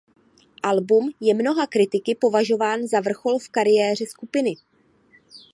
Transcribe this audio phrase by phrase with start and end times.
[0.69, 4.55] Album je mnoha kritiky považován za vrchol v kariéře skupiny.